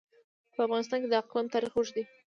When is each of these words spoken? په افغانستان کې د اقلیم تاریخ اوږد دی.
په 0.53 0.59
افغانستان 0.67 0.97
کې 1.01 1.07
د 1.09 1.15
اقلیم 1.21 1.47
تاریخ 1.53 1.71
اوږد 1.75 1.93
دی. 1.95 2.03